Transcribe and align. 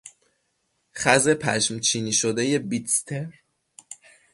خز 0.95 1.29
پشمچینی 1.29 2.11
شدهی 2.13 2.59
بیدستر 2.59 3.33